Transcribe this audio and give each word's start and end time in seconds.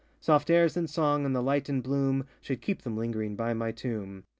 Soft 0.19 0.49
airs 0.49 0.75
and 0.75 0.89
song, 0.89 1.25
and 1.27 1.35
the 1.35 1.43
light 1.43 1.69
and 1.69 1.83
bloom, 1.83 2.25
Should 2.41 2.59
keep 2.63 2.81
them 2.81 2.97
lingering 2.97 3.35
by 3.35 3.53
my 3.53 3.71
tomb. 3.71 4.23